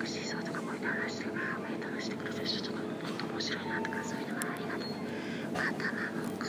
[0.00, 4.88] クシーさとかこういうの話して、えー、楽してくれる人とかもっと面白いなとかそういうのがありがたい。
[5.52, 6.46] またまもく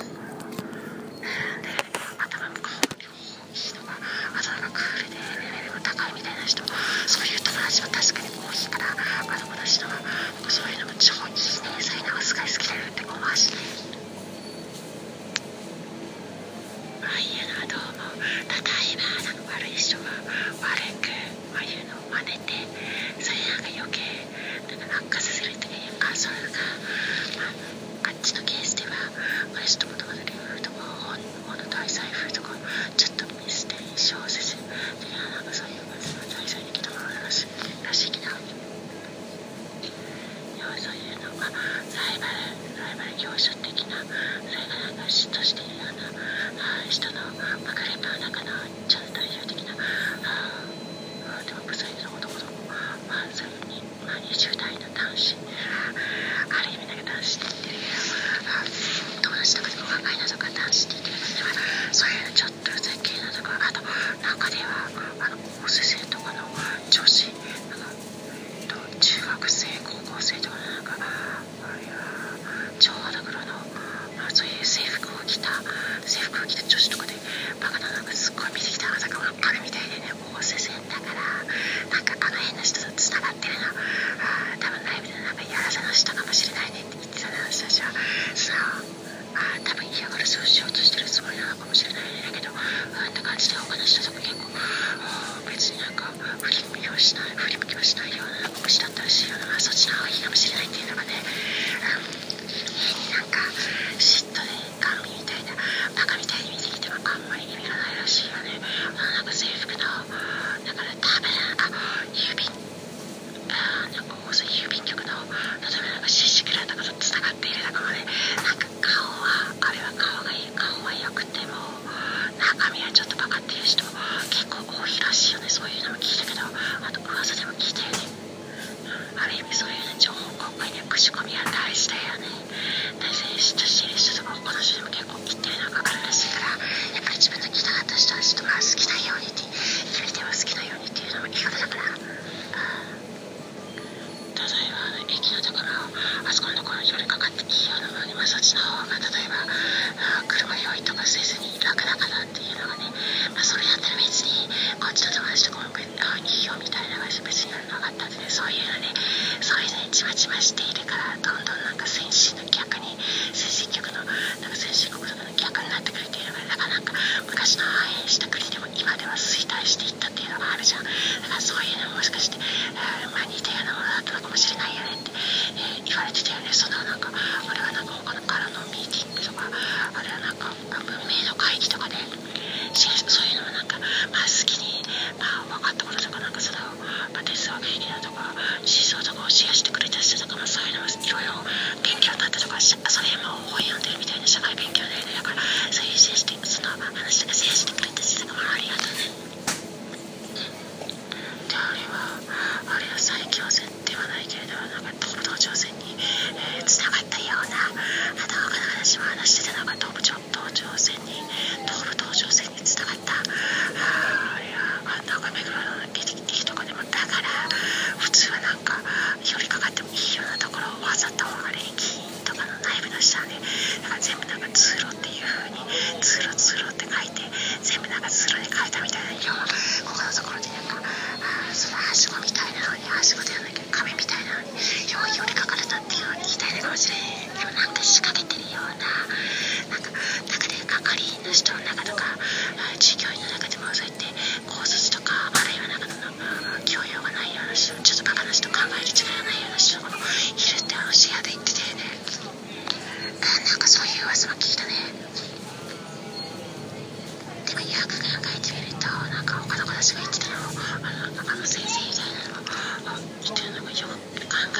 [100.32, 101.01] かもしれないっていうのが。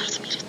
[0.02, 0.41] Kazimierz.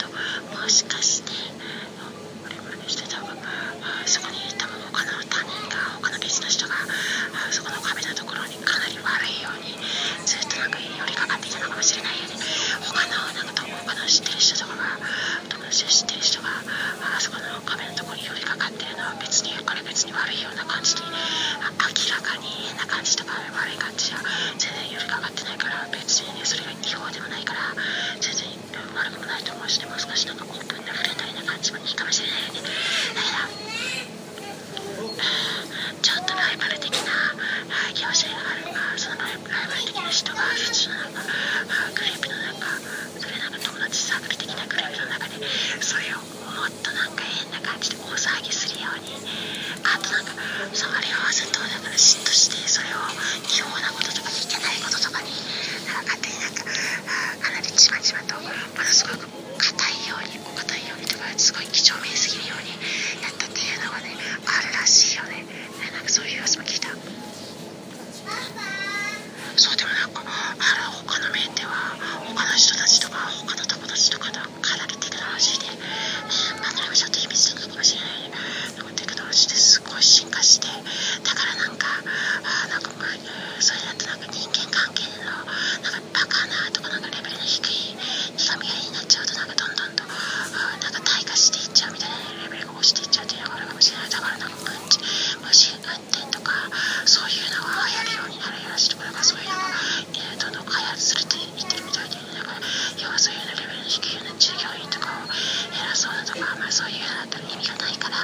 [107.38, 108.17] っ意味がないから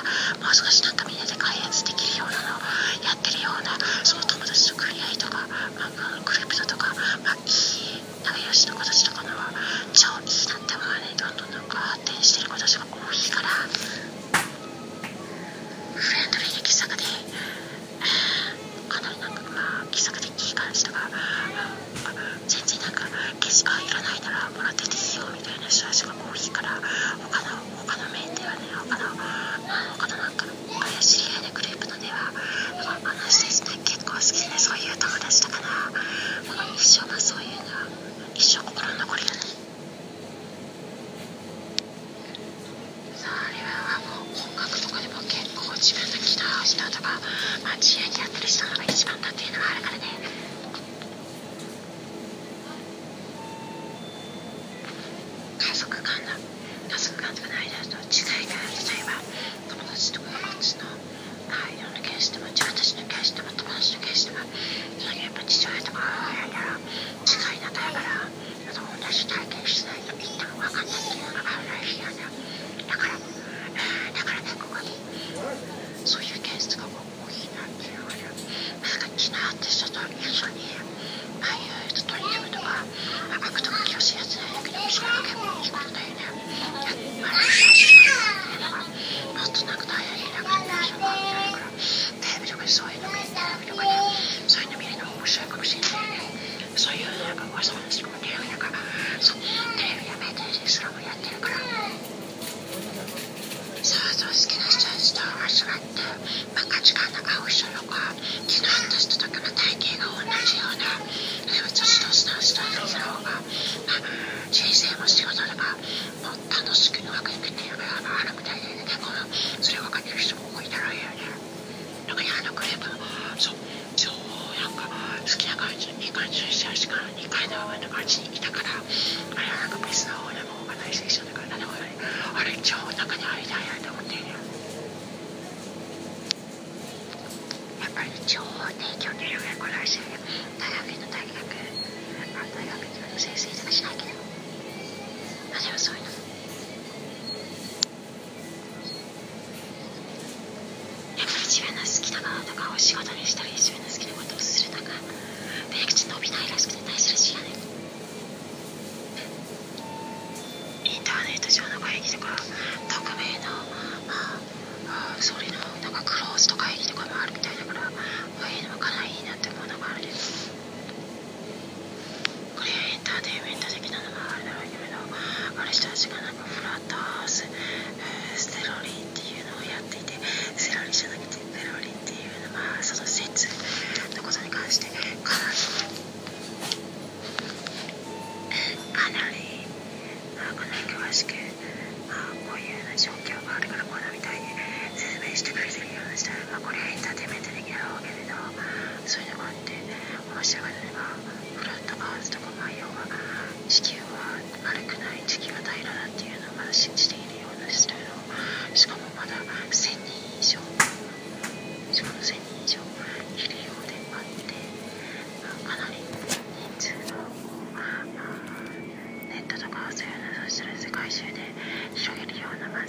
[0.43, 0.82] もう少し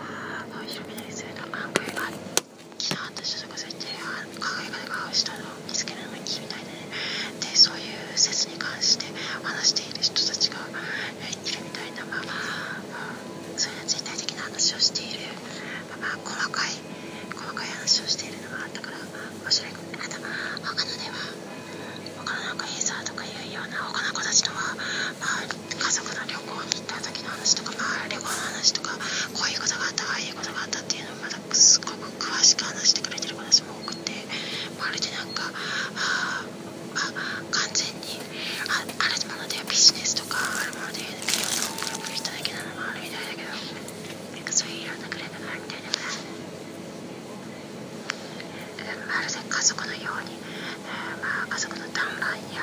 [49.10, 52.62] まるで家族のように、えー、まあ、家族の団らんや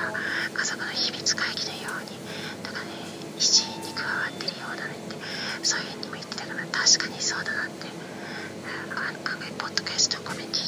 [0.56, 2.16] 家族の秘密会議のように
[2.64, 2.96] とかね
[3.38, 5.20] 一員に加わってるようだねって
[5.68, 10.67] そういうふうにも言ってたから確かにそうだなって、えー、考えポッドキャストコメュィ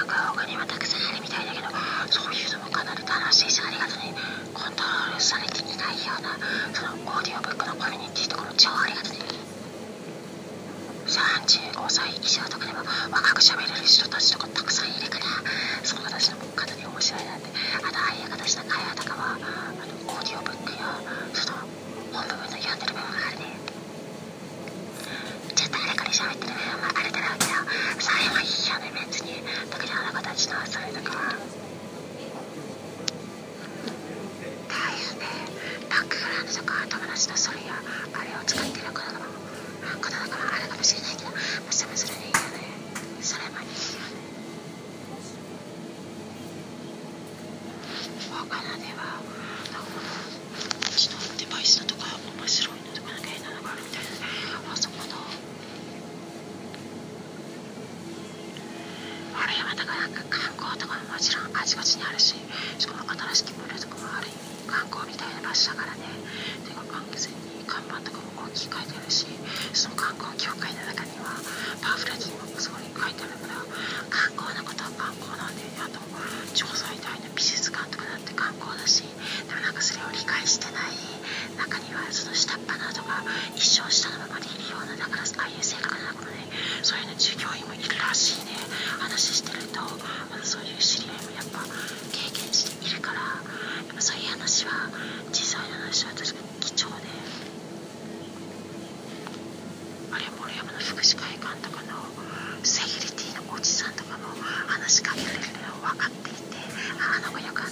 [0.00, 1.68] なんは他にもたくさんあるみたいだけど
[2.08, 4.14] そういうのもかなり楽しいしありがとね
[4.54, 5.70] コントロールされてい。
[5.80, 6.36] ないような
[6.72, 9.18] そのオーディオブックのコミュニティとこも超ありがとね
[11.08, 12.80] 35歳以上とかでも
[13.10, 14.69] 若く喋れる人たちとかたく
[59.80, 62.36] だから観光とかももちろんあちこちにあるし
[62.78, 64.28] しかも新しきものとかもある
[64.68, 66.04] 観光みたいな場所だからね。
[66.68, 69.24] てか完全に看板とかも大きく書いてあるし
[69.72, 71.32] その観光協会の中には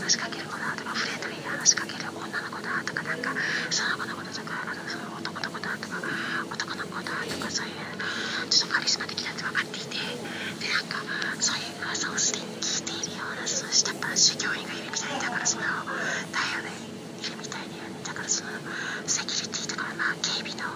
[0.08, 3.28] しかける子だとかフレンドリーに話しかける女の子だとかなんか
[3.68, 4.56] その子のこととか
[4.88, 6.00] その男の子だとか
[6.48, 11.04] 男の子だとかそういうちょっとカリスマ的だって分かっていてでなんか
[11.44, 16.72] そういう噂をして聞いているようなそうした修行員がいるみたいだからそのだよに
[17.20, 18.56] いるみたいにだからその
[19.04, 20.72] セキュリティとかまあ警備の。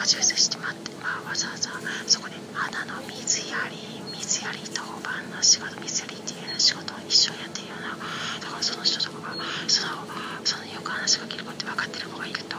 [0.00, 1.68] が充実して待って、まあ、わざわざ
[2.08, 3.76] そこで花の水やり
[4.16, 8.00] 水やり当番の仕事水やりっていうような仕事を一生やってるような。
[8.40, 10.08] だからその人とかがその
[10.44, 12.49] そのよく話がけるこって分かってる子がいる。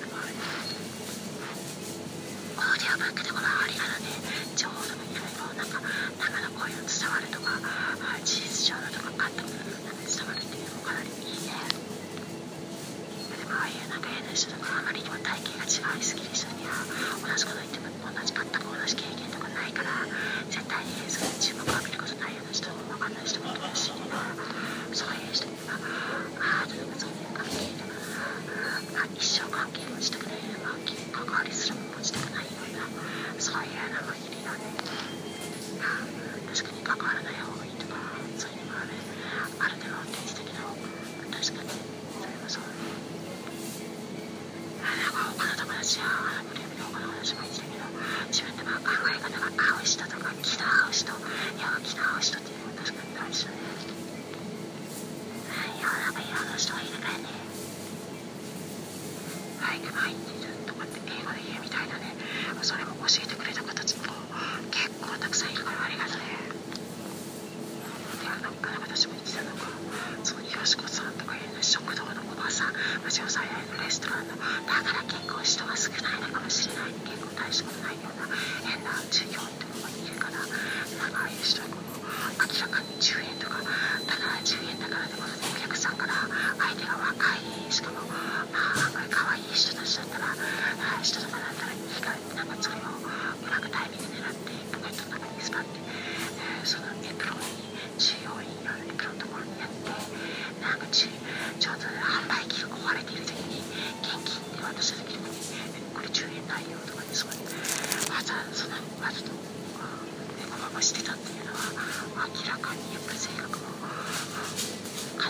[0.00, 0.24] この
[2.98, 4.08] バックでこのりからね
[4.56, 7.60] ちょうどみんななんか中の声が伝わるとか
[8.24, 16.80] 事実上のとかカットが伝わるっていうのもかなりいいねでもああいうなんか変な人とかあまりにも体型が違いすぎる人には
[17.20, 20.08] 同じこと言っても同じ全く同じ経験とかないから
[20.48, 21.79] 絶対にそれ注目は
[59.70, 60.39] ないな毎日。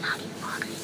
[0.01, 0.80] not having water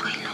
[0.00, 0.31] Manuel